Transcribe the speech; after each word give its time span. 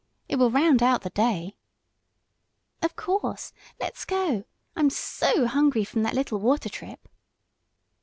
It 0.27 0.37
will 0.37 0.49
round 0.49 0.81
out 0.81 1.03
the 1.03 1.11
day!" 1.11 1.57
"Of 2.81 2.95
course. 2.95 3.53
Let's 3.79 4.03
go. 4.03 4.45
I'm 4.75 4.89
so 4.89 5.45
hungry 5.45 5.83
from 5.83 6.01
that 6.01 6.15
little 6.15 6.39
water 6.39 6.69
trip!" 6.69 7.07